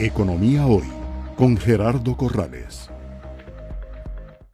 Economía 0.00 0.64
Hoy 0.64 0.86
con 1.34 1.56
Gerardo 1.56 2.16
Corrales. 2.16 2.88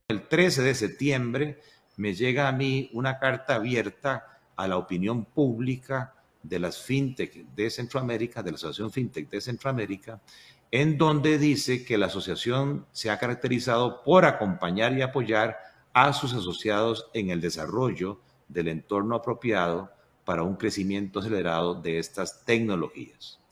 El 0.09 0.27
13 0.27 0.63
de 0.63 0.75
septiembre 0.75 1.61
me 1.99 2.15
llega 2.15 2.49
a 2.49 2.53
mí 2.53 2.89
una 2.95 3.19
carta 3.19 3.57
abierta 3.57 4.41
a 4.57 4.67
la 4.67 4.79
opinión 4.79 5.27
pública 5.27 6.15
de 6.43 6.59
las 6.59 6.79
fintech 6.83 7.35
de 7.55 7.69
Centroamérica, 7.69 8.43
de 8.43 8.53
la 8.53 8.55
Asociación 8.55 8.91
Fintech 8.91 9.29
de 9.29 9.43
Centroamérica, 9.43 10.23
en 10.71 10.97
donde 10.97 11.37
dice 11.37 11.85
que 11.85 11.99
la 11.99 12.07
asociación 12.07 12.87
se 12.93 13.11
ha 13.11 13.19
caracterizado 13.19 14.03
por 14.03 14.25
acompañar 14.25 14.97
y 14.97 15.03
apoyar 15.03 15.59
a 15.93 16.15
sus 16.15 16.33
asociados 16.33 17.11
en 17.13 17.29
el 17.29 17.43
desarrollo 17.43 18.19
del 18.49 18.69
entorno 18.69 19.15
apropiado 19.15 19.93
para 20.25 20.43
un 20.43 20.57
crecimiento 20.57 21.19
acelerado 21.19 21.75
de 21.75 21.99
estas 21.99 22.47
tecnologías 22.47 23.44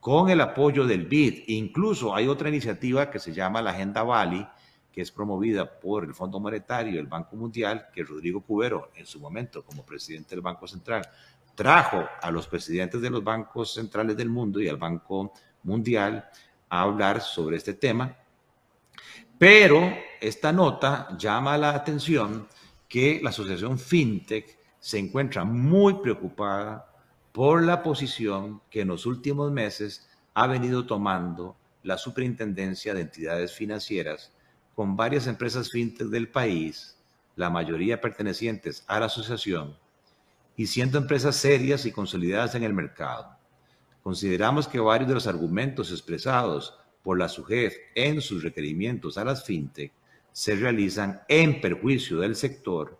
con 0.00 0.30
el 0.30 0.40
apoyo 0.40 0.86
del 0.86 1.04
BID. 1.04 1.44
Incluso 1.48 2.14
hay 2.14 2.26
otra 2.26 2.48
iniciativa 2.48 3.10
que 3.10 3.18
se 3.18 3.32
llama 3.32 3.62
la 3.62 3.70
Agenda 3.70 4.02
Bali, 4.02 4.46
que 4.90 5.02
es 5.02 5.12
promovida 5.12 5.78
por 5.78 6.04
el 6.04 6.14
Fondo 6.14 6.40
Monetario 6.40 6.94
y 6.94 6.98
el 6.98 7.06
Banco 7.06 7.36
Mundial, 7.36 7.88
que 7.92 8.02
Rodrigo 8.02 8.40
Cubero, 8.40 8.90
en 8.96 9.06
su 9.06 9.20
momento 9.20 9.62
como 9.62 9.84
presidente 9.84 10.30
del 10.30 10.40
Banco 10.40 10.66
Central, 10.66 11.06
trajo 11.54 12.04
a 12.20 12.30
los 12.30 12.48
presidentes 12.48 13.00
de 13.00 13.10
los 13.10 13.22
bancos 13.22 13.74
centrales 13.74 14.16
del 14.16 14.30
mundo 14.30 14.60
y 14.60 14.68
al 14.68 14.78
Banco 14.78 15.32
Mundial 15.62 16.28
a 16.70 16.82
hablar 16.82 17.20
sobre 17.20 17.58
este 17.58 17.74
tema. 17.74 18.16
Pero 19.38 19.92
esta 20.20 20.52
nota 20.52 21.16
llama 21.18 21.56
la 21.56 21.70
atención 21.70 22.48
que 22.88 23.20
la 23.22 23.30
Asociación 23.30 23.78
FinTech 23.78 24.58
se 24.78 24.98
encuentra 24.98 25.44
muy 25.44 25.94
preocupada 25.94 26.89
por 27.32 27.62
la 27.62 27.82
posición 27.82 28.60
que 28.70 28.80
en 28.80 28.88
los 28.88 29.06
últimos 29.06 29.52
meses 29.52 30.08
ha 30.34 30.46
venido 30.46 30.86
tomando 30.86 31.56
la 31.82 31.96
Superintendencia 31.96 32.92
de 32.92 33.02
Entidades 33.02 33.54
Financieras 33.54 34.32
con 34.74 34.96
varias 34.96 35.26
empresas 35.26 35.70
fintech 35.70 36.08
del 36.08 36.28
país, 36.28 36.96
la 37.36 37.50
mayoría 37.50 38.00
pertenecientes 38.00 38.84
a 38.86 38.98
la 38.98 39.06
asociación, 39.06 39.76
y 40.56 40.66
siendo 40.66 40.98
empresas 40.98 41.36
serias 41.36 41.86
y 41.86 41.92
consolidadas 41.92 42.54
en 42.54 42.64
el 42.64 42.74
mercado. 42.74 43.36
Consideramos 44.02 44.66
que 44.66 44.80
varios 44.80 45.08
de 45.08 45.14
los 45.14 45.26
argumentos 45.26 45.90
expresados 45.90 46.78
por 47.02 47.18
la 47.18 47.28
SUGEF 47.28 47.74
en 47.94 48.20
sus 48.20 48.42
requerimientos 48.42 49.18
a 49.18 49.24
las 49.24 49.44
fintech 49.44 49.92
se 50.32 50.56
realizan 50.56 51.22
en 51.28 51.60
perjuicio 51.60 52.18
del 52.20 52.36
sector 52.36 52.98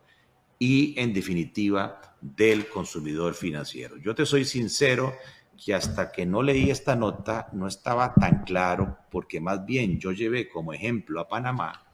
y, 0.61 0.94
en 1.00 1.12
definitiva, 1.14 2.00
del 2.20 2.69
consumidor 2.69 3.34
financiero. 3.34 3.97
Yo 3.97 4.14
te 4.14 4.27
soy 4.27 4.44
sincero 4.44 5.14
que 5.56 5.75
hasta 5.75 6.12
que 6.12 6.27
no 6.27 6.42
leí 6.42 6.70
esta 6.70 6.94
nota 6.94 7.48
no 7.53 7.66
estaba 7.66 8.14
tan 8.14 8.44
claro, 8.44 8.98
porque 9.11 9.41
más 9.41 9.64
bien 9.64 9.98
yo 9.98 10.12
llevé 10.12 10.48
como 10.48 10.75
ejemplo 10.75 11.19
a 11.19 11.28
Panamá, 11.28 11.86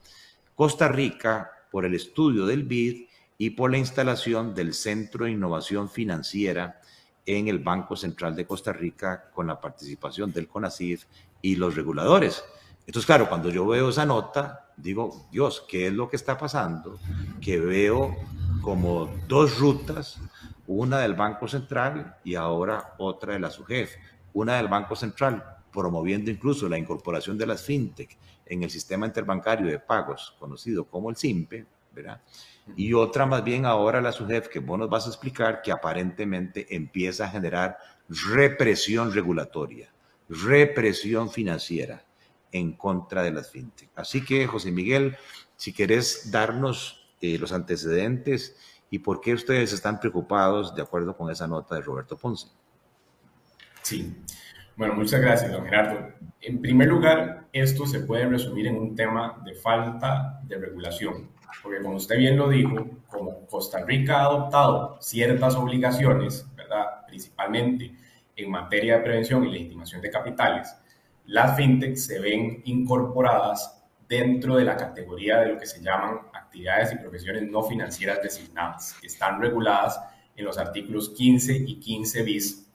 Costa 0.53 0.89
Rica, 0.89 1.49
por 1.71 1.85
el 1.85 1.95
estudio 1.95 2.45
del 2.45 2.63
BID 2.63 3.07
y 3.37 3.51
por 3.51 3.71
la 3.71 3.77
instalación 3.77 4.53
del 4.53 4.73
Centro 4.73 5.25
de 5.25 5.31
Innovación 5.31 5.89
Financiera 5.89 6.81
en 7.25 7.47
el 7.47 7.59
Banco 7.59 7.95
Central 7.95 8.35
de 8.35 8.45
Costa 8.45 8.73
Rica 8.73 9.29
con 9.33 9.47
la 9.47 9.61
participación 9.61 10.31
del 10.31 10.47
CONACIF 10.47 11.05
y 11.41 11.55
los 11.55 11.75
reguladores. 11.75 12.43
Entonces, 12.85 13.05
claro, 13.05 13.29
cuando 13.29 13.49
yo 13.49 13.67
veo 13.67 13.89
esa 13.89 14.05
nota, 14.05 14.71
digo, 14.77 15.27
Dios, 15.31 15.65
¿qué 15.67 15.87
es 15.87 15.93
lo 15.93 16.09
que 16.09 16.15
está 16.15 16.37
pasando? 16.37 16.99
Que 17.41 17.59
veo 17.59 18.15
como 18.67 19.09
dos 19.29 19.59
rutas, 19.59 20.19
una 20.67 20.99
del 20.99 21.13
Banco 21.13 21.47
Central 21.47 22.17
y 22.25 22.35
ahora 22.35 22.95
otra 22.97 23.31
de 23.31 23.39
la 23.39 23.49
SUGEF. 23.49 23.95
Una 24.33 24.57
del 24.57 24.67
Banco 24.67 24.93
Central 24.93 25.41
promoviendo 25.71 26.29
incluso 26.29 26.67
la 26.67 26.77
incorporación 26.77 27.37
de 27.37 27.45
las 27.45 27.63
fintech 27.63 28.17
en 28.45 28.63
el 28.63 28.69
sistema 28.69 29.05
interbancario 29.05 29.67
de 29.67 29.79
pagos, 29.79 30.35
conocido 30.37 30.83
como 30.83 31.09
el 31.09 31.15
SIMPE, 31.15 31.65
¿verdad? 31.93 32.21
Y 32.75 32.91
otra 32.91 33.25
más 33.25 33.41
bien 33.41 33.65
ahora 33.65 34.01
la 34.01 34.11
SUGEF, 34.11 34.49
que 34.49 34.59
vos 34.59 34.77
nos 34.77 34.89
vas 34.89 35.05
a 35.05 35.11
explicar, 35.11 35.61
que 35.61 35.71
aparentemente 35.71 36.75
empieza 36.75 37.23
a 37.23 37.29
generar 37.29 37.77
represión 38.09 39.13
regulatoria, 39.13 39.89
represión 40.27 41.31
financiera 41.31 42.03
en 42.51 42.73
contra 42.73 43.23
de 43.23 43.31
las 43.31 43.49
fintech. 43.49 43.91
Así 43.95 44.25
que, 44.25 44.45
José 44.45 44.71
Miguel, 44.71 45.15
si 45.55 45.71
querés 45.71 46.31
darnos 46.31 47.06
eh, 47.21 47.37
los 47.37 47.51
antecedentes 47.51 48.55
y 48.89 48.99
por 48.99 49.21
qué 49.21 49.33
ustedes 49.33 49.73
están 49.73 49.99
preocupados 49.99 50.75
de 50.75 50.81
acuerdo 50.81 51.15
con 51.15 51.31
esa 51.31 51.47
nota 51.47 51.75
de 51.75 51.81
Roberto 51.81 52.17
Ponce. 52.17 52.47
Sí, 53.81 54.15
bueno, 54.77 54.93
muchas 54.93 55.19
gracias, 55.19 55.51
don 55.51 55.65
Gerardo. 55.65 56.13
En 56.39 56.61
primer 56.61 56.87
lugar, 56.87 57.47
esto 57.51 57.87
se 57.87 58.01
puede 58.01 58.27
resumir 58.27 58.67
en 58.67 58.77
un 58.77 58.95
tema 58.95 59.41
de 59.43 59.55
falta 59.55 60.39
de 60.43 60.55
regulación, 60.55 61.31
porque 61.63 61.81
como 61.81 61.95
usted 61.95 62.17
bien 62.17 62.37
lo 62.37 62.47
dijo, 62.47 62.87
como 63.07 63.47
Costa 63.47 63.83
Rica 63.83 64.19
ha 64.19 64.25
adoptado 64.25 64.97
ciertas 65.01 65.55
obligaciones, 65.55 66.47
¿verdad? 66.55 67.07
principalmente 67.07 67.91
en 68.35 68.51
materia 68.51 68.97
de 68.97 69.03
prevención 69.03 69.45
y 69.45 69.51
legitimación 69.51 69.99
de 69.99 70.11
capitales, 70.11 70.75
las 71.25 71.57
fintechs 71.57 72.05
se 72.05 72.19
ven 72.19 72.61
incorporadas 72.65 73.83
dentro 74.07 74.57
de 74.57 74.63
la 74.63 74.77
categoría 74.77 75.39
de 75.39 75.53
lo 75.53 75.59
que 75.59 75.65
se 75.65 75.81
llaman 75.81 76.19
actividades 76.47 76.93
y 76.93 76.97
profesiones 76.97 77.43
no 77.43 77.63
financieras 77.63 78.21
designadas, 78.21 78.97
que 78.99 79.07
están 79.07 79.39
reguladas 79.39 79.99
en 80.35 80.45
los 80.45 80.57
artículos 80.57 81.09
15 81.09 81.53
y 81.67 81.79
15 81.79 82.23
bis 82.23 82.69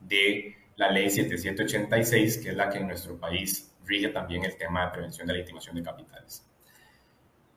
de 0.00 0.54
la 0.76 0.90
ley 0.90 1.10
786, 1.10 2.38
que 2.38 2.50
es 2.50 2.56
la 2.56 2.68
que 2.68 2.78
en 2.78 2.86
nuestro 2.86 3.18
país 3.18 3.74
rige 3.84 4.08
también 4.08 4.44
el 4.44 4.56
tema 4.56 4.86
de 4.86 4.92
prevención 4.92 5.26
de 5.26 5.32
la 5.32 5.38
legitimación 5.38 5.76
de 5.76 5.82
capitales. 5.82 6.46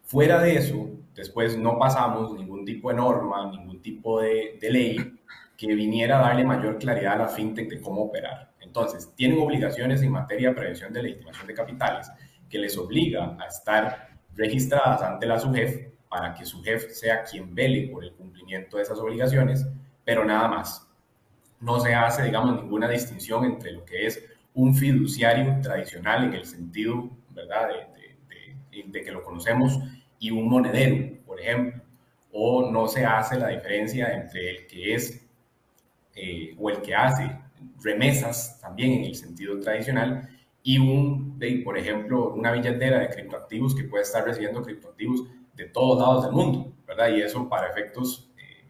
Fuera 0.04 0.42
de 0.42 0.56
eso, 0.56 0.90
después 1.14 1.58
no 1.58 1.78
pasamos 1.78 2.34
ningún 2.34 2.66
tipo 2.66 2.90
de 2.90 2.96
norma, 2.96 3.52
ningún 3.52 3.82
tipo 3.82 4.22
de, 4.22 4.58
de 4.60 4.72
ley 4.72 5.20
que 5.58 5.68
viniera 5.76 6.20
a 6.20 6.30
darle 6.30 6.46
mayor 6.46 6.78
claridad 6.80 7.14
a 7.14 7.18
la 7.18 7.28
fintech 7.28 7.70
de 7.70 7.82
cómo 7.82 8.04
operar. 8.04 8.54
Entonces, 8.62 9.14
tienen 9.16 9.40
obligaciones 9.40 10.02
en 10.02 10.12
materia 10.12 10.50
de 10.50 10.56
prevención 10.56 10.94
de 10.94 11.04
legitimación 11.04 11.48
de 11.48 11.54
capitales, 11.54 12.12
que 12.50 12.58
les 12.58 12.78
obliga 12.78 13.38
a 13.40 13.46
estar 13.46 14.09
registradas 14.36 15.02
ante 15.02 15.26
la 15.26 15.40
SUGEF 15.40 15.90
para 16.10 16.34
que 16.34 16.46
su 16.46 16.62
jefe 16.64 16.90
sea 16.90 17.24
quien 17.24 17.54
vele 17.54 17.90
por 17.90 18.04
el 18.04 18.14
cumplimiento 18.14 18.78
de 18.78 18.84
esas 18.84 18.98
obligaciones, 19.00 19.68
pero 20.04 20.26
nada 20.26 20.48
más. 20.48 20.86
No 21.62 21.80
se 21.80 21.94
hace, 21.94 22.24
digamos, 22.24 22.62
ninguna 22.62 22.88
distinción 22.90 23.46
entre 23.46 23.72
lo 23.74 23.86
que 23.86 24.08
es 24.08 24.24
un 24.54 24.74
fiduciario 24.76 25.60
tradicional 25.62 26.24
en 26.26 26.34
el 26.34 26.46
sentido, 26.46 27.10
¿verdad?, 27.30 27.70
de, 27.70 29.04
que 29.04 29.12
lo 29.12 29.22
conocemos 29.22 29.78
y 30.20 30.32
un 30.32 30.50
monedero, 30.50 31.18
por 31.26 31.40
ejemplo. 31.40 31.82
O 32.32 32.72
no 32.72 32.88
se 32.88 33.06
hace 33.06 33.38
la 33.38 33.50
diferencia 33.50 34.14
entre 34.14 34.52
el 34.52 34.68
que 34.68 34.96
es 34.96 35.28
eh, 36.16 36.56
o 36.58 36.70
el 36.70 36.82
que 36.82 36.96
hace 36.96 37.40
remesas 37.84 38.60
también 38.60 38.94
en 38.94 39.06
el 39.06 39.16
sentido 39.16 39.60
tradicional 39.60 40.30
y 40.64 40.78
un, 40.78 41.40
por 41.64 41.78
ejemplo, 41.78 42.34
una 42.34 42.52
billetera 42.52 43.00
de 43.00 43.10
criptoactivos 43.10 43.76
que 43.76 43.84
puede 43.84 44.04
estar 44.04 44.26
recibiendo 44.26 44.62
criptoactivos 44.62 45.28
de 45.56 45.66
todos 45.66 46.00
lados 46.00 46.24
del 46.26 46.34
mundo, 46.34 46.72
¿verdad? 46.88 47.10
Y 47.10 47.22
eso 47.22 47.48
para 47.48 47.70
efectos 47.70 48.30
eh, 48.38 48.66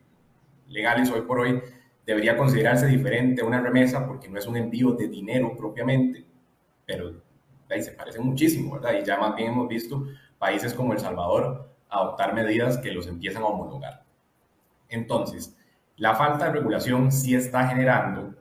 legales 0.68 1.10
hoy 1.12 1.22
por 1.22 1.40
hoy 1.40 1.62
debería 2.06 2.38
considerarse 2.38 2.88
diferente 2.88 3.42
a 3.42 3.46
una 3.46 3.62
remesa 3.62 4.08
porque 4.08 4.30
no 4.30 4.38
es 4.38 4.48
un 4.48 4.58
envío 4.58 4.94
de 4.94 5.08
dinero 5.08 5.56
propiamente, 5.56 6.26
pero 6.86 7.22
ahí 7.70 7.82
se 7.82 7.92
parece 7.92 8.20
muchísimo, 8.20 8.74
¿verdad? 8.74 9.00
Y 9.00 9.06
ya 9.06 9.20
más 9.20 9.36
bien 9.36 9.52
hemos 9.52 9.68
visto 9.68 10.08
países 10.38 10.74
como 10.74 10.94
El 10.94 11.00
Salvador 11.00 11.70
adoptar 11.90 12.34
medidas 12.34 12.78
que 12.78 12.92
los 12.92 13.08
empiezan 13.08 13.44
a 13.44 13.48
homologar. 13.48 14.04
Entonces, 14.90 15.56
la 15.98 16.16
falta 16.16 16.46
de 16.46 16.54
regulación 16.54 17.12
sí 17.12 17.36
está 17.36 17.68
generando 17.68 18.34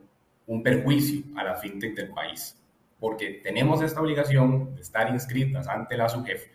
un 0.47 0.63
perjuicio 0.63 1.23
a 1.35 1.43
la 1.43 1.55
fintech 1.55 1.95
del 1.95 2.09
país 2.09 2.59
porque 2.99 3.39
tenemos 3.43 3.81
esta 3.81 4.01
obligación 4.01 4.75
de 4.75 4.81
estar 4.81 5.09
inscritas 5.09 5.67
ante 5.67 5.97
la 5.97 6.09
SUGEF 6.09 6.47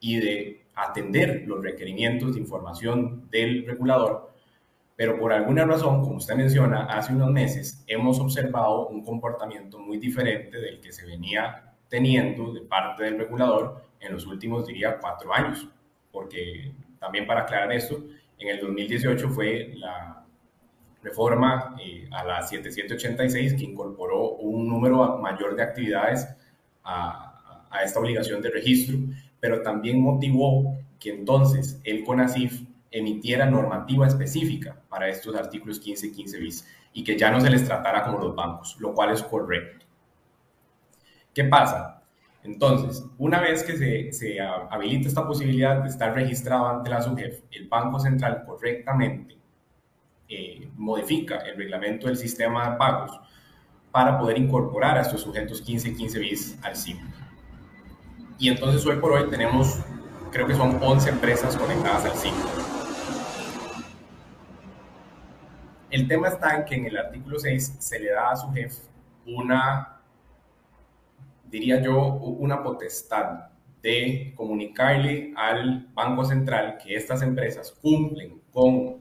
y 0.00 0.18
de 0.18 0.66
atender 0.74 1.44
los 1.46 1.62
requerimientos 1.62 2.34
de 2.34 2.40
información 2.40 3.28
del 3.30 3.66
regulador, 3.66 4.30
pero 4.96 5.18
por 5.18 5.32
alguna 5.32 5.64
razón, 5.64 6.02
como 6.02 6.16
usted 6.16 6.34
menciona, 6.34 6.84
hace 6.84 7.14
unos 7.14 7.30
meses 7.30 7.82
hemos 7.86 8.20
observado 8.20 8.88
un 8.88 9.02
comportamiento 9.02 9.78
muy 9.78 9.98
diferente 9.98 10.58
del 10.58 10.80
que 10.80 10.92
se 10.92 11.06
venía 11.06 11.74
teniendo 11.88 12.52
de 12.52 12.60
parte 12.60 13.04
del 13.04 13.18
regulador 13.18 13.82
en 13.98 14.12
los 14.12 14.26
últimos, 14.26 14.66
diría, 14.66 14.98
cuatro 14.98 15.32
años, 15.32 15.68
porque 16.12 16.72
también 16.98 17.26
para 17.26 17.42
aclarar 17.42 17.72
esto, 17.72 18.02
en 18.38 18.48
el 18.48 18.60
2018 18.60 19.28
fue 19.30 19.72
la 19.76 20.24
reforma 21.02 21.76
eh, 21.82 22.08
a 22.10 22.24
la 22.24 22.42
7786 22.42 23.54
que 23.54 23.64
incorporó 23.64 24.32
un 24.32 24.68
número 24.68 25.18
mayor 25.18 25.56
de 25.56 25.62
actividades 25.62 26.28
a, 26.84 27.66
a, 27.70 27.82
esta 27.82 28.00
obligación 28.00 28.42
de 28.42 28.50
registro, 28.50 28.98
pero 29.38 29.62
también 29.62 30.00
motivó 30.00 30.78
que 30.98 31.10
entonces 31.10 31.80
el 31.84 32.04
CONACIF 32.04 32.62
emitiera 32.90 33.46
normativa 33.46 34.06
específica 34.06 34.80
para 34.88 35.08
estos 35.08 35.34
artículos 35.34 35.80
15 35.80 36.08
y 36.08 36.12
15 36.12 36.38
bis 36.38 36.68
y 36.92 37.04
que 37.04 37.16
ya 37.16 37.30
no 37.30 37.40
se 37.40 37.50
les 37.50 37.64
tratara 37.64 38.04
como 38.04 38.18
los 38.18 38.34
bancos, 38.34 38.76
lo 38.80 38.92
cual 38.92 39.12
es 39.12 39.22
correcto. 39.22 39.86
¿Qué 41.32 41.44
pasa? 41.44 42.02
Entonces, 42.42 43.04
una 43.18 43.40
vez 43.40 43.62
que 43.62 43.76
se, 43.76 44.12
se 44.12 44.40
habilita 44.40 45.08
esta 45.08 45.26
posibilidad 45.26 45.82
de 45.82 45.88
estar 45.88 46.14
registrado 46.14 46.68
ante 46.68 46.90
la 46.90 47.02
SUGEF, 47.02 47.42
el 47.52 47.68
Banco 47.68 48.00
Central 48.00 48.44
correctamente 48.44 49.39
eh, 50.30 50.70
modifica 50.76 51.38
el 51.38 51.56
reglamento 51.56 52.06
del 52.06 52.16
sistema 52.16 52.70
de 52.70 52.76
pagos 52.76 53.20
para 53.90 54.16
poder 54.16 54.38
incorporar 54.38 54.96
a 54.96 55.00
estos 55.00 55.22
sujetos 55.22 55.60
15 55.60 55.88
y 55.88 55.96
15 55.96 56.18
bis 56.20 56.58
al 56.62 56.76
CIM. 56.76 56.98
Y 58.38 58.48
entonces 58.48 58.86
hoy 58.86 58.96
por 58.96 59.10
hoy 59.10 59.28
tenemos, 59.28 59.80
creo 60.30 60.46
que 60.46 60.54
son 60.54 60.78
11 60.80 61.10
empresas 61.10 61.56
conectadas 61.56 62.04
al 62.04 62.12
CIM. 62.12 62.34
El 65.90 66.06
tema 66.06 66.28
está 66.28 66.56
en 66.56 66.64
que 66.64 66.76
en 66.76 66.86
el 66.86 66.96
artículo 66.96 67.38
6 67.38 67.78
se 67.80 67.98
le 67.98 68.12
da 68.12 68.30
a 68.30 68.36
su 68.36 68.52
jefe 68.52 68.82
una, 69.26 70.00
diría 71.50 71.82
yo, 71.82 71.98
una 71.98 72.62
potestad 72.62 73.50
de 73.82 74.32
comunicarle 74.36 75.34
al 75.36 75.88
Banco 75.92 76.24
Central 76.24 76.78
que 76.80 76.94
estas 76.94 77.22
empresas 77.22 77.72
cumplen 77.82 78.40
con 78.52 78.99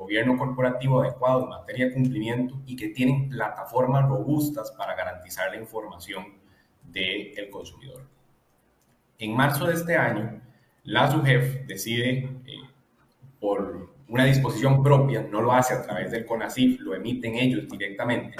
gobierno 0.00 0.38
corporativo 0.38 1.02
adecuado 1.02 1.44
en 1.44 1.50
materia 1.50 1.86
de 1.86 1.92
cumplimiento 1.92 2.58
y 2.64 2.74
que 2.74 2.88
tienen 2.88 3.28
plataformas 3.28 4.08
robustas 4.08 4.70
para 4.72 4.94
garantizar 4.94 5.50
la 5.50 5.60
información 5.60 6.24
del 6.82 7.50
consumidor. 7.50 8.06
En 9.18 9.36
marzo 9.36 9.66
de 9.66 9.74
este 9.74 9.96
año, 9.96 10.40
la 10.84 11.10
SUGEF 11.10 11.66
decide, 11.66 12.30
eh, 12.46 12.56
por 13.38 13.90
una 14.08 14.24
disposición 14.24 14.82
propia, 14.82 15.22
no 15.30 15.42
lo 15.42 15.52
hace 15.52 15.74
a 15.74 15.82
través 15.82 16.10
del 16.10 16.24
CONACIF, 16.24 16.80
lo 16.80 16.94
emiten 16.94 17.36
ellos 17.36 17.68
directamente, 17.68 18.36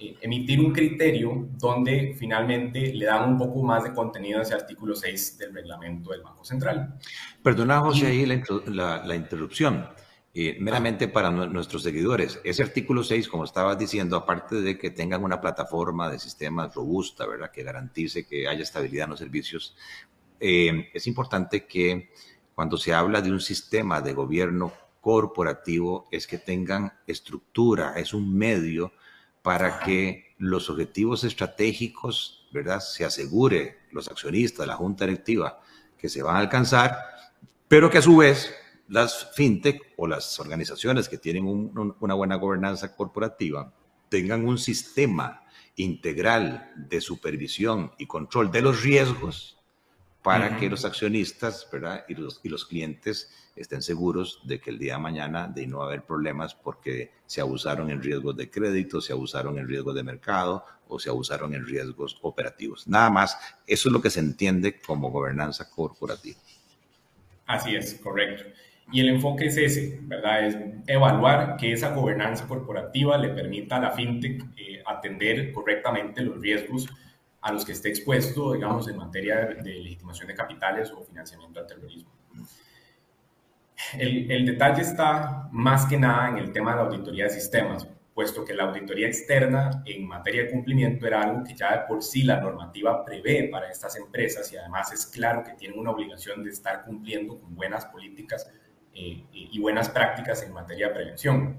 eh, 0.00 0.16
emitir 0.20 0.60
un 0.60 0.72
criterio 0.72 1.46
donde 1.58 2.16
finalmente 2.18 2.92
le 2.92 3.06
dan 3.06 3.30
un 3.30 3.38
poco 3.38 3.62
más 3.62 3.84
de 3.84 3.94
contenido 3.94 4.40
a 4.40 4.42
ese 4.42 4.54
artículo 4.54 4.96
6 4.96 5.38
del 5.38 5.54
reglamento 5.54 6.10
del 6.10 6.22
Banco 6.22 6.44
Central. 6.44 6.98
Perdona, 7.40 7.80
José, 7.80 8.08
ahí 8.08 8.26
la, 8.26 9.14
interrupción. 9.14 9.88
Eh, 10.38 10.54
meramente 10.60 11.08
para 11.08 11.30
nuestros 11.30 11.82
seguidores, 11.82 12.40
ese 12.44 12.62
artículo 12.62 13.02
6, 13.02 13.26
como 13.26 13.44
estabas 13.44 13.78
diciendo, 13.78 14.18
aparte 14.18 14.56
de 14.56 14.76
que 14.76 14.90
tengan 14.90 15.24
una 15.24 15.40
plataforma 15.40 16.10
de 16.10 16.18
sistemas 16.18 16.74
robusta, 16.74 17.24
¿verdad? 17.26 17.50
Que 17.50 17.62
garantice 17.62 18.26
que 18.26 18.46
haya 18.46 18.62
estabilidad 18.62 19.04
en 19.04 19.10
los 19.12 19.18
servicios, 19.18 19.74
eh, 20.38 20.90
es 20.92 21.06
importante 21.06 21.64
que 21.64 22.10
cuando 22.54 22.76
se 22.76 22.92
habla 22.92 23.22
de 23.22 23.32
un 23.32 23.40
sistema 23.40 24.02
de 24.02 24.12
gobierno 24.12 24.74
corporativo 25.00 26.06
es 26.10 26.26
que 26.26 26.36
tengan 26.36 26.92
estructura, 27.06 27.94
es 27.96 28.12
un 28.12 28.36
medio 28.36 28.92
para 29.40 29.80
que 29.80 30.34
los 30.36 30.68
objetivos 30.68 31.24
estratégicos, 31.24 32.46
¿verdad? 32.52 32.80
Se 32.80 33.06
asegure 33.06 33.78
los 33.90 34.06
accionistas, 34.08 34.66
la 34.66 34.76
junta 34.76 35.06
directiva, 35.06 35.62
que 35.96 36.10
se 36.10 36.22
van 36.22 36.36
a 36.36 36.40
alcanzar, 36.40 36.98
pero 37.68 37.88
que 37.88 37.96
a 37.96 38.02
su 38.02 38.18
vez 38.18 38.54
las 38.88 39.32
fintech 39.34 39.94
o 39.96 40.06
las 40.06 40.38
organizaciones 40.38 41.08
que 41.08 41.18
tienen 41.18 41.46
una 41.46 42.14
buena 42.14 42.36
gobernanza 42.36 42.94
corporativa 42.94 43.72
tengan 44.08 44.46
un 44.46 44.58
sistema 44.58 45.42
integral 45.76 46.72
de 46.76 47.00
supervisión 47.00 47.92
y 47.98 48.06
control 48.06 48.50
de 48.50 48.62
los 48.62 48.82
riesgos 48.82 49.58
para 50.22 50.56
que 50.56 50.68
los 50.68 50.84
accionistas 50.84 51.68
¿verdad? 51.70 52.04
Y, 52.08 52.14
los, 52.14 52.40
y 52.42 52.48
los 52.48 52.64
clientes 52.64 53.30
estén 53.54 53.82
seguros 53.82 54.40
de 54.44 54.60
que 54.60 54.70
el 54.70 54.78
día 54.78 54.94
de 54.94 55.00
mañana 55.00 55.48
de 55.48 55.66
no 55.66 55.82
haber 55.82 56.04
problemas 56.04 56.54
porque 56.54 57.12
se 57.26 57.40
abusaron 57.40 57.90
en 57.90 58.02
riesgos 58.02 58.36
de 58.36 58.50
crédito, 58.50 59.00
se 59.00 59.12
abusaron 59.12 59.58
en 59.58 59.66
riesgos 59.66 59.94
de 59.94 60.02
mercado 60.02 60.64
o 60.88 60.98
se 60.98 61.10
abusaron 61.10 61.54
en 61.54 61.66
riesgos 61.66 62.18
operativos. 62.22 62.86
Nada 62.86 63.10
más, 63.10 63.36
eso 63.66 63.88
es 63.88 63.92
lo 63.92 64.00
que 64.00 64.10
se 64.10 64.20
entiende 64.20 64.80
como 64.80 65.10
gobernanza 65.10 65.70
corporativa. 65.70 66.38
Así 67.46 67.74
es, 67.74 67.94
correcto. 67.94 68.44
Y 68.92 69.00
el 69.00 69.08
enfoque 69.08 69.46
es 69.46 69.56
ese, 69.56 69.98
¿verdad? 70.02 70.46
Es 70.46 70.56
evaluar 70.86 71.56
que 71.56 71.72
esa 71.72 71.90
gobernanza 71.94 72.46
corporativa 72.46 73.18
le 73.18 73.30
permita 73.30 73.76
a 73.76 73.80
la 73.80 73.90
fintech 73.90 74.44
eh, 74.56 74.82
atender 74.86 75.52
correctamente 75.52 76.22
los 76.22 76.40
riesgos 76.40 76.88
a 77.40 77.52
los 77.52 77.64
que 77.64 77.72
esté 77.72 77.88
expuesto, 77.88 78.52
digamos, 78.52 78.88
en 78.88 78.96
materia 78.96 79.46
de, 79.46 79.62
legitimación 79.62 80.28
de 80.28 80.34
capitales 80.34 80.90
o 80.92 81.02
financiamiento 81.02 81.60
al 81.60 81.66
terrorismo. 81.66 82.10
El, 83.98 84.30
el, 84.30 84.46
detalle 84.46 84.82
está 84.82 85.48
más 85.52 85.86
que 85.86 85.98
nada 85.98 86.28
en 86.28 86.38
el 86.38 86.52
tema 86.52 86.70
de 86.70 86.76
la 86.76 86.82
auditoría 86.84 87.24
de 87.24 87.30
sistemas, 87.30 87.86
puesto 88.14 88.44
que 88.44 88.54
la 88.54 88.64
auditoría 88.64 89.06
externa 89.06 89.82
en 89.84 90.06
materia 90.06 90.44
de 90.44 90.50
cumplimiento 90.50 91.06
era 91.06 91.22
algo 91.22 91.44
que 91.44 91.54
ya 91.54 91.72
de 91.72 91.86
por 91.86 92.02
sí 92.02 92.22
la 92.22 92.40
normativa 92.40 93.04
prevé 93.04 93.48
para 93.52 93.70
estas 93.70 93.94
empresas 93.96 94.50
y 94.52 94.56
además 94.56 94.90
es 94.92 95.06
claro 95.06 95.44
que 95.44 95.52
tienen 95.52 95.78
una 95.78 95.90
obligación 95.90 96.42
de 96.42 96.50
estar 96.50 96.84
cumpliendo 96.84 97.38
con 97.38 97.54
buenas 97.54 97.84
políticas 97.84 98.50
eh, 98.98 99.24
y 99.30 99.58
buenas 99.58 99.90
prácticas 99.90 100.42
en 100.42 100.52
materia 100.52 100.88
de 100.88 100.94
prevención. 100.94 101.56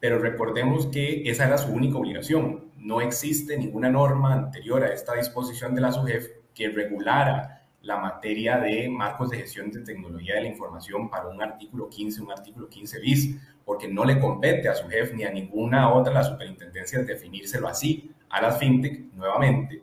Pero 0.00 0.18
recordemos 0.18 0.88
que 0.88 1.22
esa 1.30 1.46
era 1.46 1.56
su 1.56 1.72
única 1.72 1.96
obligación, 1.96 2.72
no 2.76 3.00
existe 3.00 3.56
ninguna 3.56 3.88
norma 3.88 4.32
anterior 4.32 4.82
a 4.82 4.92
esta 4.92 5.14
disposición 5.14 5.74
de 5.76 5.80
la 5.80 5.92
SUGEF 5.92 6.28
que 6.52 6.68
regulara 6.68 7.62
la 7.82 7.98
materia 7.98 8.58
de 8.58 8.88
marcos 8.88 9.30
de 9.30 9.38
gestión 9.38 9.70
de 9.70 9.82
tecnología 9.82 10.34
de 10.34 10.42
la 10.42 10.48
información 10.48 11.08
para 11.08 11.28
un 11.28 11.40
artículo 11.40 11.88
15, 11.88 12.22
un 12.22 12.32
artículo 12.32 12.68
15 12.68 12.98
bis, 13.00 13.40
porque 13.64 13.86
no 13.86 14.04
le 14.04 14.18
compete 14.18 14.68
a 14.68 14.74
SUGEF 14.74 15.14
ni 15.14 15.22
a 15.22 15.30
ninguna 15.30 15.92
otra 15.92 16.12
de 16.12 16.18
las 16.18 16.28
superintendencias 16.28 17.06
definírselo 17.06 17.68
así 17.68 18.10
a 18.28 18.42
las 18.42 18.58
fintech 18.58 19.12
nuevamente, 19.14 19.82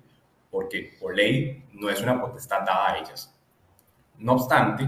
porque 0.52 0.98
por 1.00 1.16
ley 1.16 1.64
no 1.74 1.90
es 1.90 2.02
una 2.02 2.20
potestad 2.20 2.66
dada 2.66 2.92
a 2.92 2.98
ellas. 2.98 3.34
No 4.18 4.34
obstante, 4.34 4.86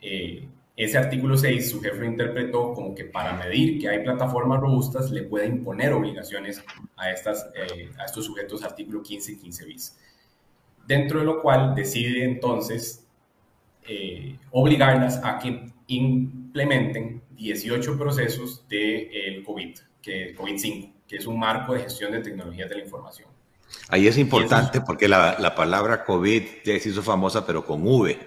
eh, 0.00 0.46
ese 0.76 0.98
artículo 0.98 1.38
6, 1.38 1.70
su 1.70 1.80
jefe 1.80 1.96
lo 2.00 2.04
interpretó 2.04 2.74
como 2.74 2.94
que 2.94 3.04
para 3.04 3.32
medir 3.32 3.80
que 3.80 3.88
hay 3.88 4.04
plataformas 4.04 4.60
robustas 4.60 5.10
le 5.10 5.22
puede 5.22 5.46
imponer 5.46 5.94
obligaciones 5.94 6.62
a, 6.96 7.10
estas, 7.10 7.50
eh, 7.54 7.90
a 7.98 8.04
estos 8.04 8.26
sujetos 8.26 8.62
artículo 8.62 9.02
15 9.02 9.32
y 9.32 9.36
15 9.38 9.64
bis. 9.64 9.98
Dentro 10.86 11.20
de 11.20 11.24
lo 11.24 11.40
cual 11.40 11.74
decide 11.74 12.24
entonces 12.24 13.06
eh, 13.88 14.36
obligarlas 14.50 15.18
a 15.24 15.38
que 15.38 15.72
implementen 15.86 17.22
18 17.30 17.96
procesos 17.96 18.68
del 18.68 19.08
de, 19.10 19.42
COVID, 19.46 19.78
que 20.02 20.36
COVID-5, 20.36 20.92
que 21.08 21.16
es 21.16 21.26
un 21.26 21.38
marco 21.38 21.72
de 21.72 21.80
gestión 21.80 22.12
de 22.12 22.20
tecnologías 22.20 22.68
de 22.68 22.76
la 22.76 22.84
información. 22.84 23.35
Ahí 23.88 24.06
es 24.06 24.18
importante 24.18 24.80
porque 24.80 25.08
la, 25.08 25.36
la, 25.38 25.54
palabra 25.54 26.04
COVID 26.04 26.42
ya 26.64 26.78
se 26.78 26.88
hizo 26.88 27.02
famosa, 27.02 27.46
pero 27.46 27.64
con 27.64 27.86
V, 27.86 28.18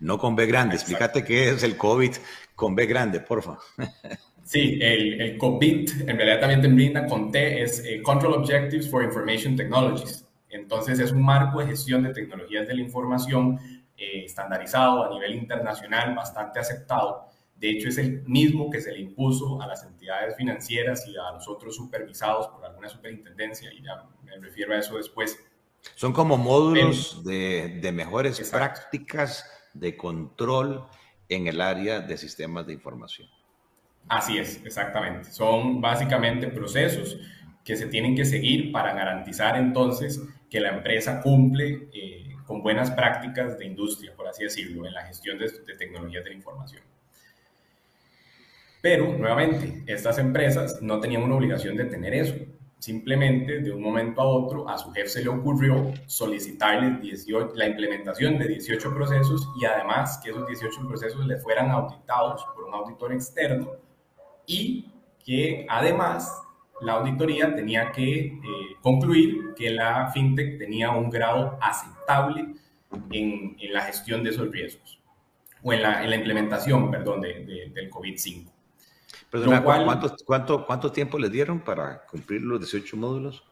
no 0.00 0.18
con 0.18 0.36
B 0.36 0.46
grande. 0.46 0.76
Explícate 0.76 1.24
qué 1.24 1.50
es 1.50 1.62
el 1.62 1.76
COVID 1.76 2.12
con 2.54 2.74
B 2.74 2.86
grande, 2.86 3.20
porfa. 3.20 3.58
Sí, 4.44 4.78
el, 4.80 5.20
el 5.20 5.38
COVID 5.38 6.02
en 6.08 6.16
realidad 6.16 6.38
también 6.38 6.62
te 6.62 6.68
brinda 6.68 7.06
con 7.06 7.32
T, 7.32 7.62
es 7.62 7.84
eh, 7.84 8.00
Control 8.00 8.34
Objectives 8.34 8.88
for 8.88 9.02
Information 9.02 9.56
Technologies. 9.56 10.24
Entonces 10.48 11.00
es 11.00 11.10
un 11.10 11.24
marco 11.24 11.58
de 11.58 11.66
gestión 11.66 12.04
de 12.04 12.12
tecnologías 12.12 12.68
de 12.68 12.74
la 12.74 12.80
información 12.80 13.58
eh, 13.96 14.24
estandarizado 14.24 15.04
a 15.04 15.10
nivel 15.10 15.34
internacional, 15.34 16.14
bastante 16.14 16.60
aceptado. 16.60 17.26
De 17.56 17.70
hecho, 17.70 17.88
es 17.88 17.98
el 17.98 18.22
mismo 18.24 18.70
que 18.70 18.80
se 18.80 18.92
le 18.92 19.00
impuso 19.00 19.60
a 19.60 19.66
las 19.66 19.82
entidades 19.82 20.36
financieras 20.36 21.08
y 21.08 21.16
a 21.16 21.32
los 21.32 21.48
otros 21.48 21.74
supervisados 21.74 22.48
por 22.48 22.64
alguna 22.64 22.88
superintendencia, 22.88 23.72
y 23.72 23.82
ya 23.82 24.04
me 24.26 24.36
refiero 24.38 24.74
a 24.74 24.78
eso 24.78 24.96
después. 24.96 25.38
Son 25.94 26.12
como 26.12 26.36
módulos 26.36 27.24
de, 27.24 27.78
de, 27.80 27.92
mejores 27.92 28.40
prácticas 28.50 29.48
de 29.72 29.96
control 29.96 30.84
en 31.28 31.46
el 31.46 31.60
área 31.60 32.00
de 32.00 32.16
sistemas 32.16 32.66
de 32.66 32.72
información. 32.72 33.28
Así 34.08 34.38
es, 34.38 34.60
exactamente. 34.64 35.30
Son 35.30 35.80
básicamente 35.80 36.48
procesos 36.48 37.18
que 37.64 37.76
se 37.76 37.86
tienen 37.86 38.14
que 38.14 38.24
seguir 38.24 38.72
para 38.72 38.94
garantizar 38.94 39.56
entonces 39.56 40.20
que 40.50 40.60
la 40.60 40.70
empresa 40.70 41.20
cumple 41.20 41.88
eh, 41.92 42.36
con 42.46 42.62
buenas 42.62 42.90
prácticas 42.92 43.58
de 43.58 43.66
industria, 43.66 44.14
por 44.14 44.28
así 44.28 44.44
decirlo, 44.44 44.86
en 44.86 44.94
la 44.94 45.04
gestión 45.06 45.38
de, 45.38 45.50
de 45.50 45.74
tecnologías 45.76 46.22
de 46.22 46.30
la 46.30 46.36
información. 46.36 46.82
Pero, 48.80 49.18
nuevamente, 49.18 49.82
estas 49.86 50.18
empresas 50.18 50.80
no 50.80 51.00
tenían 51.00 51.24
una 51.24 51.34
obligación 51.34 51.76
de 51.76 51.86
tener 51.86 52.14
eso. 52.14 52.36
Simplemente, 52.78 53.60
de 53.60 53.72
un 53.72 53.82
momento 53.82 54.20
a 54.20 54.26
otro, 54.26 54.68
a 54.68 54.76
su 54.76 54.92
jefe 54.92 55.08
se 55.08 55.22
le 55.22 55.30
ocurrió 55.30 55.92
solicitarles 56.06 57.00
18, 57.00 57.52
la 57.54 57.66
implementación 57.68 58.38
de 58.38 58.48
18 58.48 58.94
procesos 58.94 59.48
y 59.58 59.64
además 59.64 60.20
que 60.22 60.30
esos 60.30 60.46
18 60.46 60.86
procesos 60.86 61.26
le 61.26 61.38
fueran 61.38 61.70
auditados 61.70 62.44
por 62.54 62.64
un 62.64 62.74
auditor 62.74 63.12
externo 63.14 63.72
y 64.46 64.90
que 65.24 65.66
además 65.68 66.30
la 66.80 66.92
auditoría 66.92 67.54
tenía 67.54 67.90
que 67.90 68.26
eh, 68.26 68.40
concluir 68.82 69.54
que 69.56 69.70
la 69.70 70.10
fintech 70.12 70.58
tenía 70.58 70.90
un 70.90 71.08
grado 71.08 71.58
aceptable 71.60 72.54
en, 73.10 73.56
la 73.72 73.82
gestión 73.82 74.22
de 74.22 74.30
esos 74.30 74.50
riesgos 74.50 75.00
o 75.62 75.72
en 75.72 75.82
la, 75.82 76.04
en 76.04 76.10
la 76.10 76.16
implementación, 76.16 76.90
perdón, 76.90 77.22
de, 77.22 77.70
del 77.74 77.90
COVID-5. 77.90 78.55
Perdona, 79.30 79.62
cuál, 79.62 79.84
¿cuánto, 79.84 80.14
cuánto, 80.24 80.66
¿cuánto 80.66 80.92
tiempo 80.92 81.18
les 81.18 81.30
dieron 81.30 81.60
para 81.60 82.04
cumplir 82.06 82.42
los 82.42 82.60
18 82.60 82.96
módulos? 82.96 83.44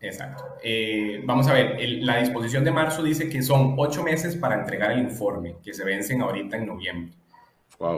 Exacto. 0.00 0.44
Eh, 0.62 1.22
vamos 1.24 1.46
a 1.46 1.52
ver, 1.52 1.76
la 2.00 2.18
disposición 2.18 2.64
de 2.64 2.72
marzo 2.72 3.02
dice 3.02 3.28
que 3.28 3.40
son 3.40 3.74
ocho 3.78 4.02
meses 4.02 4.34
para 4.36 4.56
entregar 4.56 4.90
el 4.92 4.98
informe, 4.98 5.56
que 5.62 5.72
se 5.72 5.84
vencen 5.84 6.20
ahorita 6.20 6.56
en 6.56 6.66
noviembre. 6.66 7.14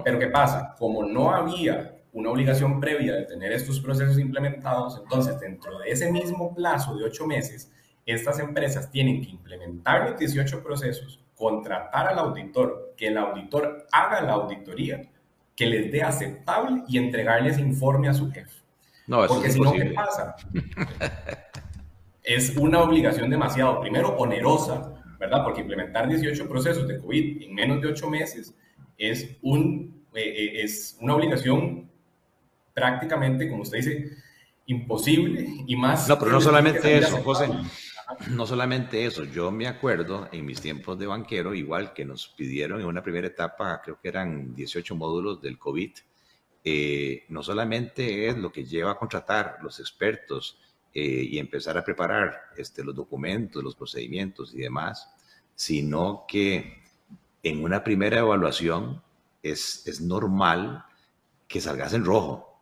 Pero 0.05 0.19
¿qué 0.19 0.29
pasa? 0.29 0.75
Como 0.79 1.05
no 1.05 1.33
había 1.33 1.97
una 2.13 2.31
obligación 2.31 2.79
previa 2.79 3.15
de 3.15 3.25
tener 3.25 3.53
estos 3.53 3.81
procesos 3.81 4.19
implementados, 4.19 5.01
entonces 5.03 5.39
dentro 5.41 5.79
de 5.79 5.91
ese 5.91 6.13
mismo 6.13 6.55
plazo 6.55 6.95
de 6.97 7.05
ocho 7.05 7.27
meses, 7.27 7.73
estas 8.07 8.39
empresas 8.39 8.91
tienen 8.91 9.23
que 9.23 9.31
implementar 9.31 10.11
los 10.11 10.19
18 10.19 10.63
procesos, 10.63 11.21
contratar 11.35 12.09
al 12.09 12.19
auditor, 12.19 12.95
que 12.97 13.09
el 13.09 13.19
auditor 13.19 13.87
haga 13.91 14.21
la 14.21 14.35
auditoría, 14.35 15.03
que 15.57 15.67
les 15.67 15.93
dé 15.93 16.03
aceptable 16.03 16.83
y 16.89 16.99
entregarles 16.99 17.59
informe 17.59 18.09
a 18.09 18.15
su 18.15 18.31
jefe. 18.31 18.53
No, 19.07 19.27
Porque 19.27 19.51
si 19.51 19.61
no, 19.61 19.73
¿qué 19.73 19.87
pasa? 19.87 20.35
es 22.23 22.57
una 22.57 22.81
obligación 22.83 23.29
demasiado, 23.31 23.81
primero, 23.81 24.17
onerosa, 24.17 24.95
¿verdad? 25.21 25.45
Porque 25.45 25.61
implementar 25.61 26.09
18 26.09 26.49
procesos 26.49 26.89
de 26.89 26.99
COVID 26.99 27.43
en 27.43 27.55
menos 27.55 27.81
de 27.83 27.89
8 27.89 28.11
meses 28.11 28.55
es, 28.97 29.37
un, 29.43 30.05
eh, 30.15 30.23
eh, 30.23 30.63
es 30.63 30.97
una 31.01 31.15
obligación 31.15 31.91
prácticamente, 32.73 33.49
como 33.49 33.63
usted 33.63 33.79
dice, 33.79 34.11
imposible 34.67 35.47
y 35.67 35.77
más... 35.77 36.09
No, 36.09 36.19
pero 36.19 36.33
no 36.33 36.41
solamente 36.41 36.97
eso, 36.97 37.19
José. 37.19 37.49
No 38.31 38.47
solamente 38.47 39.05
eso, 39.05 39.25
yo 39.25 39.51
me 39.51 39.67
acuerdo 39.67 40.29
en 40.33 40.45
mis 40.45 40.61
tiempos 40.61 40.99
de 40.99 41.07
banquero, 41.07 41.55
igual 41.55 41.93
que 41.93 42.05
nos 42.05 42.29
pidieron 42.29 42.81
en 42.81 42.87
una 42.87 43.03
primera 43.03 43.27
etapa, 43.27 43.81
creo 43.83 44.01
que 44.01 44.09
eran 44.09 44.55
18 44.55 44.95
módulos 44.95 45.41
del 45.41 45.59
COVID, 45.59 45.93
eh, 46.65 47.25
no 47.29 47.43
solamente 47.43 48.29
es 48.29 48.39
lo 48.39 48.51
que 48.51 48.65
lleva 48.65 48.93
a 48.93 48.99
contratar 48.99 49.59
los 49.63 49.81
expertos 49.81 50.59
eh, 50.95 51.29
y 51.31 51.39
empezar 51.39 51.77
a 51.77 51.85
preparar 51.85 52.41
este, 52.57 52.83
los 52.83 52.95
documentos, 52.95 53.63
los 53.63 53.77
procedimientos 53.77 54.55
y 54.55 54.63
demás, 54.63 55.11
sino 55.55 56.25
que 56.27 56.83
en 57.43 57.63
una 57.63 57.85
primera 57.85 58.21
evaluación 58.21 59.03
es, 59.43 59.87
es 59.87 60.01
normal 60.01 60.85
que 61.47 61.61
salgas 61.61 61.93
en 61.93 62.05
rojo. 62.05 62.54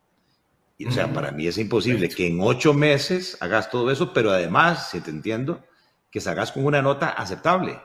Y, 0.77 0.87
o 0.87 0.91
sea, 0.91 1.13
para 1.13 1.31
mí 1.31 1.47
es 1.47 1.57
imposible 1.57 2.09
que 2.09 2.27
en 2.27 2.39
ocho 2.41 2.73
meses 2.73 3.37
hagas 3.41 3.69
todo 3.69 3.91
eso, 3.91 4.11
pero 4.11 4.31
además, 4.31 4.89
si 4.89 5.01
te 5.01 5.11
entiendo, 5.11 5.63
que 6.09 6.19
salgas 6.19 6.51
con 6.51 6.65
una 6.65 6.81
nota 6.81 7.09
aceptable. 7.09 7.79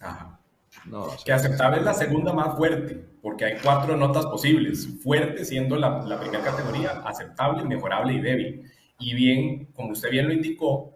Ajá. 0.00 0.38
No, 0.84 1.08
que 1.24 1.32
aceptable 1.32 1.78
es 1.78 1.84
la 1.84 1.92
segunda 1.92 2.32
más 2.32 2.56
fuerte, 2.56 3.04
porque 3.20 3.44
hay 3.44 3.58
cuatro 3.62 3.96
notas 3.96 4.24
posibles. 4.26 4.88
Fuerte 5.02 5.44
siendo 5.44 5.76
la, 5.76 6.02
la 6.04 6.18
primera 6.18 6.42
categoría, 6.42 7.02
aceptable, 7.04 7.64
mejorable 7.64 8.14
y 8.14 8.20
débil. 8.20 8.72
Y 8.98 9.14
bien, 9.14 9.66
como 9.74 9.90
usted 9.90 10.10
bien 10.10 10.28
lo 10.28 10.32
indicó, 10.32 10.94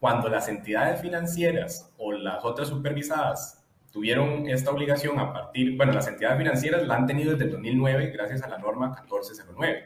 cuando 0.00 0.28
las 0.28 0.48
entidades 0.48 1.00
financieras 1.00 1.92
o 1.98 2.12
las 2.12 2.44
otras 2.44 2.68
supervisadas 2.68 3.64
tuvieron 3.90 4.48
esta 4.48 4.70
obligación 4.70 5.18
a 5.18 5.32
partir, 5.32 5.76
bueno, 5.76 5.92
las 5.92 6.06
entidades 6.06 6.38
financieras 6.38 6.86
la 6.86 6.96
han 6.96 7.06
tenido 7.06 7.32
desde 7.32 7.44
el 7.44 7.52
2009 7.52 8.10
gracias 8.10 8.42
a 8.42 8.48
la 8.48 8.58
norma 8.58 8.88
1409, 8.88 9.84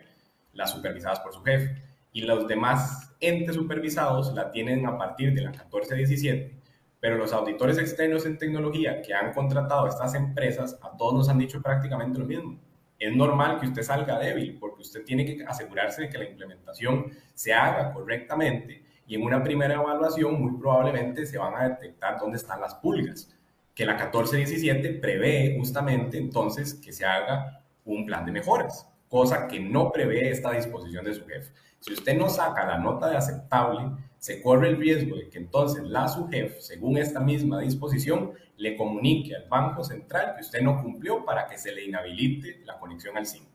las 0.53 0.71
supervisadas 0.71 1.21
por 1.21 1.33
su 1.33 1.43
jefe, 1.43 1.83
y 2.13 2.23
los 2.23 2.49
demás 2.49 3.15
entes 3.21 3.55
supervisados 3.55 4.33
la 4.35 4.51
tienen 4.51 4.87
a 4.87 4.99
partir 4.99 5.33
de 5.35 5.43
la 5.43 5.51
1417, 5.51 6.57
pero 6.99 7.17
los 7.17 7.33
auditores 7.33 7.79
externos 7.79 8.27
en 8.27 8.37
tecnología 8.37 9.01
que 9.01 9.15
han 9.15 9.33
contratado 9.33 9.87
a 9.87 9.89
estas 9.89 10.15
empresas, 10.15 10.79
a 10.83 10.97
todos 10.97 11.15
nos 11.15 11.29
han 11.29 11.39
dicho 11.39 11.63
prácticamente 11.63 12.19
lo 12.19 12.27
mismo. 12.27 12.59
Es 12.99 13.17
normal 13.17 13.59
que 13.59 13.67
usted 13.67 13.83
salga 13.83 14.19
débil 14.19 14.59
porque 14.61 14.83
usted 14.83 15.05
tiene 15.05 15.25
que 15.25 15.43
asegurarse 15.45 16.03
de 16.03 16.09
que 16.11 16.19
la 16.19 16.29
implementación 16.29 17.11
se 17.33 17.55
haga 17.55 17.93
correctamente 17.93 18.83
y 19.07 19.15
en 19.15 19.23
una 19.23 19.43
primera 19.43 19.75
evaluación 19.75 20.41
muy 20.41 20.61
probablemente 20.61 21.25
se 21.25 21.39
van 21.39 21.55
a 21.55 21.69
detectar 21.71 22.19
dónde 22.19 22.37
están 22.37 22.61
las 22.61 22.75
pulgas, 22.75 23.35
que 23.75 23.87
la 23.87 23.95
1417 23.95 25.01
prevé 25.01 25.57
justamente 25.59 26.19
entonces 26.19 26.75
que 26.75 26.93
se 26.93 27.07
haga 27.07 27.63
un 27.87 28.05
plan 28.05 28.27
de 28.27 28.33
mejoras, 28.33 28.90
cosa 29.11 29.49
que 29.49 29.61
no 29.61 29.91
prevé 29.93 30.31
esta 30.31 30.53
disposición 30.53 31.05
de 31.05 31.15
su 31.15 31.27
jefe. 31.27 31.53
Si 31.81 31.93
usted 31.93 32.17
no 32.17 32.31
saca 32.31 32.65
la 32.65 32.79
nota 32.79 33.11
de 33.11 33.17
aceptable, 33.17 33.91
se 34.19 34.41
corre 34.41 34.69
el 34.69 34.77
riesgo 34.77 35.17
de 35.17 35.29
que 35.29 35.39
entonces 35.39 35.83
la 35.83 36.07
SUGEF, 36.07 36.61
según 36.61 36.97
esta 36.97 37.21
misma 37.21 37.61
disposición, 37.61 38.33
le 38.57 38.77
comunique 38.77 39.35
al 39.35 39.49
Banco 39.49 39.83
Central 39.83 40.35
que 40.37 40.43
usted 40.43 40.61
no 40.61 40.81
cumplió 40.83 41.25
para 41.25 41.47
que 41.49 41.59
se 41.59 41.73
le 41.73 41.87
inhabilite 41.87 42.61
la 42.65 42.79
conexión 42.79 43.17
al 43.17 43.27
SIMPE. 43.27 43.49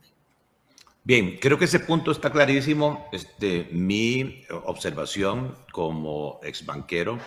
Bien, 1.04 1.38
creo 1.40 1.60
que 1.60 1.66
ese 1.66 1.80
punto 1.80 2.12
está 2.12 2.32
clarísimo. 2.32 3.08
Este, 3.12 3.68
mi 3.72 4.44
observación 4.66 5.56
como 5.72 6.40
ex 6.44 6.66
banquero 6.66 7.20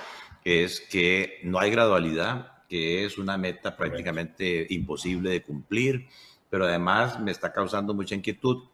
es 0.44 0.80
que 0.80 1.38
no 1.44 1.61
hay 1.61 1.70
gradualidad, 1.70 2.64
que 2.68 3.04
es 3.04 3.18
una 3.18 3.38
meta 3.38 3.76
prácticamente 3.76 4.66
imposible 4.70 5.30
de 5.30 5.42
cumplir, 5.42 6.08
pero 6.50 6.64
además 6.64 7.20
me 7.20 7.30
está 7.30 7.52
causando 7.52 7.94
mucha 7.94 8.14
inquietud. 8.14 8.68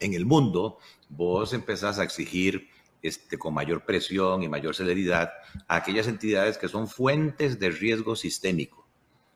En 0.00 0.14
el 0.14 0.26
mundo, 0.26 0.78
vos 1.08 1.52
empezás 1.52 1.98
a 1.98 2.04
exigir 2.04 2.68
este, 3.02 3.38
con 3.38 3.54
mayor 3.54 3.84
presión 3.84 4.42
y 4.42 4.48
mayor 4.48 4.74
celeridad 4.74 5.32
a 5.68 5.76
aquellas 5.76 6.08
entidades 6.08 6.58
que 6.58 6.68
son 6.68 6.88
fuentes 6.88 7.58
de 7.58 7.70
riesgo 7.70 8.16
sistémico. 8.16 8.86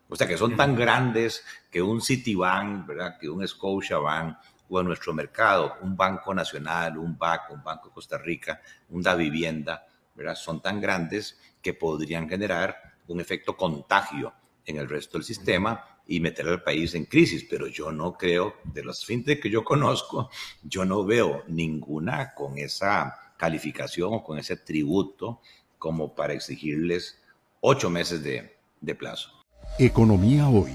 O 0.08 0.16
sea, 0.16 0.26
que 0.26 0.36
son 0.36 0.56
tan 0.56 0.74
grandes 0.74 1.44
que 1.70 1.80
un 1.80 2.02
Citibank, 2.02 2.86
¿verdad? 2.86 3.16
que 3.20 3.28
un 3.28 3.46
Scotiabank 3.46 4.36
o 4.68 4.80
en 4.80 4.86
nuestro 4.86 5.14
mercado, 5.14 5.76
un 5.82 5.96
Banco 5.96 6.34
Nacional, 6.34 6.98
un 6.98 7.16
BAC, 7.16 7.50
un 7.52 7.62
Banco 7.62 7.88
de 7.88 7.94
Costa 7.94 8.18
Rica, 8.18 8.60
un 8.88 9.02
Da 9.02 9.14
Vivienda, 9.14 9.86
¿verdad? 10.14 10.34
son 10.34 10.60
tan 10.60 10.80
grandes 10.80 11.38
que 11.62 11.74
podrían 11.74 12.28
generar 12.28 12.76
un 13.06 13.20
efecto 13.20 13.56
contagio 13.56 14.32
en 14.66 14.76
el 14.76 14.88
resto 14.88 15.18
del 15.18 15.24
sistema 15.24 15.84
y 16.06 16.20
meter 16.20 16.48
al 16.48 16.62
país 16.62 16.94
en 16.94 17.04
crisis. 17.04 17.46
Pero 17.48 17.66
yo 17.66 17.92
no 17.92 18.14
creo, 18.14 18.54
de 18.64 18.84
las 18.84 19.04
fintech 19.04 19.42
que 19.42 19.50
yo 19.50 19.64
conozco, 19.64 20.30
yo 20.62 20.84
no 20.84 21.04
veo 21.04 21.44
ninguna 21.48 22.34
con 22.34 22.58
esa 22.58 23.34
calificación 23.36 24.12
o 24.12 24.22
con 24.22 24.38
ese 24.38 24.56
tributo 24.56 25.40
como 25.78 26.14
para 26.14 26.34
exigirles 26.34 27.18
ocho 27.60 27.90
meses 27.90 28.22
de, 28.22 28.56
de 28.80 28.94
plazo. 28.94 29.30
Economía 29.78 30.48
hoy, 30.48 30.72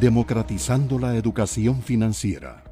democratizando 0.00 0.98
la 0.98 1.14
educación 1.14 1.82
financiera. 1.82 2.64